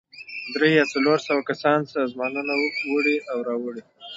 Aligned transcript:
درې 0.55 0.69
یا 0.77 0.85
څلور 0.93 1.17
سوه 1.27 1.41
کسان 1.49 1.79
سامانونه 1.93 2.53
وړي 2.91 3.17
او 3.31 3.37
راوړي. 3.47 3.83